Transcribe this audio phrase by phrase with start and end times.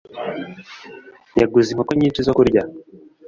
[1.39, 2.61] Yaguze inkoko nyinshi zo kurya